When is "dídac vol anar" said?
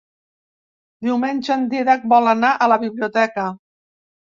1.75-2.51